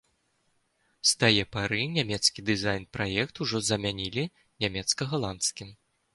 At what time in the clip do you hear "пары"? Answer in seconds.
1.55-1.81